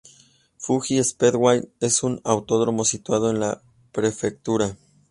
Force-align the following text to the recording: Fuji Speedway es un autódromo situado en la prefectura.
Fuji 0.57 1.03
Speedway 1.03 1.61
es 1.79 2.01
un 2.01 2.21
autódromo 2.23 2.85
situado 2.85 3.29
en 3.29 3.39
la 3.39 3.61
prefectura. 3.91 4.75